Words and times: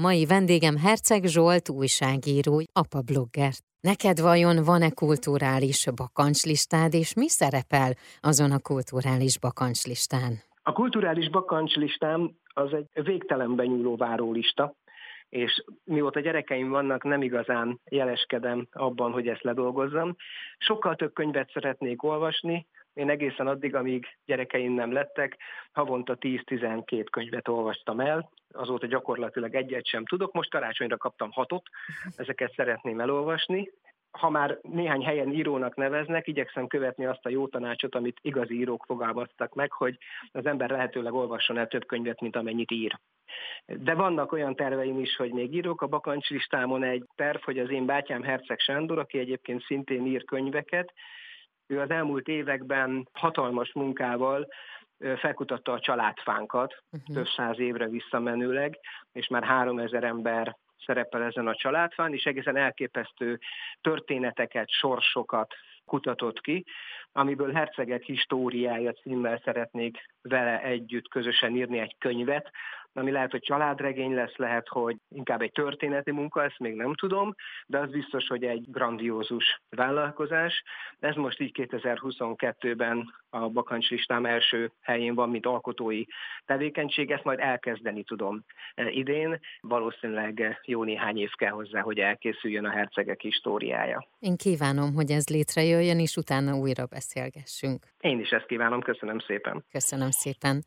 Mai 0.00 0.26
vendégem 0.26 0.76
Herceg 0.76 1.24
Zsolt, 1.24 1.68
újságíró, 1.68 2.62
apa 2.72 3.00
blogger. 3.10 3.52
Neked 3.80 4.20
vajon 4.20 4.64
van-e 4.64 4.90
kulturális 4.90 5.86
bakancslistád, 5.96 6.94
és 6.94 7.14
mi 7.14 7.28
szerepel 7.28 7.92
azon 8.20 8.50
a 8.50 8.58
kulturális 8.58 9.38
bakancslistán? 9.38 10.32
A 10.62 10.72
kulturális 10.72 11.30
bakancslistám 11.30 12.30
az 12.54 12.72
egy 12.72 13.04
végtelenben 13.04 13.66
nyúló 13.66 13.96
várólista, 13.96 14.74
és 15.28 15.64
mióta 15.84 16.20
gyerekeim 16.20 16.68
vannak, 16.68 17.04
nem 17.04 17.22
igazán 17.22 17.80
jeleskedem 17.90 18.66
abban, 18.72 19.12
hogy 19.12 19.28
ezt 19.28 19.42
ledolgozzam. 19.42 20.16
Sokkal 20.58 20.96
több 20.96 21.12
könyvet 21.12 21.50
szeretnék 21.52 22.02
olvasni, 22.02 22.66
én 22.98 23.10
egészen 23.10 23.46
addig, 23.46 23.74
amíg 23.74 24.06
gyerekeim 24.24 24.72
nem 24.72 24.92
lettek, 24.92 25.36
havonta 25.72 26.16
10-12 26.20 27.06
könyvet 27.10 27.48
olvastam 27.48 28.00
el, 28.00 28.30
azóta 28.52 28.86
gyakorlatilag 28.86 29.54
egyet 29.54 29.86
sem 29.86 30.04
tudok, 30.04 30.32
most 30.32 30.50
karácsonyra 30.50 30.96
kaptam 30.96 31.30
hatot, 31.30 31.62
ezeket 32.16 32.52
szeretném 32.54 33.00
elolvasni, 33.00 33.70
ha 34.10 34.30
már 34.30 34.58
néhány 34.62 35.04
helyen 35.04 35.32
írónak 35.32 35.76
neveznek, 35.76 36.26
igyekszem 36.26 36.66
követni 36.66 37.06
azt 37.06 37.26
a 37.26 37.28
jó 37.28 37.48
tanácsot, 37.48 37.94
amit 37.94 38.18
igazi 38.22 38.54
írók 38.54 38.84
fogalmaztak 38.86 39.54
meg, 39.54 39.72
hogy 39.72 39.98
az 40.32 40.46
ember 40.46 40.70
lehetőleg 40.70 41.14
olvasson 41.14 41.58
el 41.58 41.66
több 41.66 41.86
könyvet, 41.86 42.20
mint 42.20 42.36
amennyit 42.36 42.70
ír. 42.70 42.98
De 43.66 43.94
vannak 43.94 44.32
olyan 44.32 44.54
terveim 44.54 44.98
is, 44.98 45.16
hogy 45.16 45.32
még 45.32 45.54
írok. 45.54 45.82
A 45.82 45.86
bakancslistámon 45.86 46.82
egy 46.82 47.04
terv, 47.14 47.40
hogy 47.42 47.58
az 47.58 47.70
én 47.70 47.86
bátyám 47.86 48.22
Herceg 48.22 48.58
Sándor, 48.58 48.98
aki 48.98 49.18
egyébként 49.18 49.62
szintén 49.62 50.06
ír 50.06 50.24
könyveket, 50.24 50.92
ő 51.68 51.80
az 51.80 51.90
elmúlt 51.90 52.28
években 52.28 53.08
hatalmas 53.12 53.72
munkával 53.72 54.48
felkutatta 55.16 55.72
a 55.72 55.80
családfánkat, 55.80 56.82
uh-huh. 56.90 57.14
több 57.14 57.26
száz 57.26 57.58
évre 57.58 57.88
visszamenőleg, 57.88 58.78
és 59.12 59.28
már 59.28 59.44
három 59.44 59.78
ezer 59.78 60.04
ember 60.04 60.56
szerepel 60.86 61.22
ezen 61.22 61.46
a 61.46 61.54
családfán, 61.54 62.12
és 62.12 62.24
egészen 62.24 62.56
elképesztő 62.56 63.38
történeteket, 63.80 64.70
sorsokat 64.70 65.54
kutatott 65.84 66.40
ki, 66.40 66.64
amiből 67.12 67.52
Hercegek 67.52 68.02
históriája 68.02 68.92
címmel 68.92 69.40
szeretnék 69.44 69.98
vele 70.22 70.62
együtt 70.62 71.08
közösen 71.08 71.56
írni 71.56 71.78
egy 71.78 71.96
könyvet, 71.98 72.50
ami 72.92 73.10
lehet, 73.10 73.30
hogy 73.30 73.40
családregény 73.40 74.14
lesz, 74.14 74.36
lehet, 74.36 74.68
hogy 74.68 74.96
inkább 75.08 75.42
egy 75.42 75.52
történeti 75.52 76.10
munka, 76.10 76.44
ezt 76.44 76.58
még 76.58 76.74
nem 76.74 76.94
tudom, 76.94 77.34
de 77.66 77.78
az 77.78 77.90
biztos, 77.90 78.26
hogy 78.26 78.44
egy 78.44 78.64
grandiózus 78.70 79.60
vállalkozás. 79.70 80.62
Ez 80.98 81.14
most 81.14 81.40
így 81.40 81.50
2022-ben 81.54 83.14
a 83.30 83.48
bakancslistám 83.48 84.26
első 84.26 84.72
helyén 84.80 85.14
van, 85.14 85.30
mint 85.30 85.46
alkotói 85.46 86.02
tevékenység, 86.44 87.10
ezt 87.10 87.24
majd 87.24 87.38
elkezdeni 87.38 88.02
tudom 88.02 88.44
e, 88.74 88.90
idén. 88.90 89.40
Valószínűleg 89.60 90.60
jó 90.64 90.84
néhány 90.84 91.18
év 91.18 91.30
kell 91.30 91.52
hozzá, 91.52 91.80
hogy 91.80 91.98
elkészüljön 91.98 92.64
a 92.64 92.70
hercegek 92.70 93.20
históriája. 93.20 94.06
Én 94.18 94.36
kívánom, 94.36 94.94
hogy 94.94 95.10
ez 95.10 95.28
létrejöjjön, 95.28 95.98
és 95.98 96.16
utána 96.16 96.56
újra 96.56 96.86
beszélgessünk. 96.86 97.86
Én 98.00 98.20
is 98.20 98.30
ezt 98.30 98.46
kívánom, 98.46 98.80
köszönöm 98.80 99.18
szépen. 99.18 99.64
Köszönöm 99.72 100.10
szépen. 100.10 100.62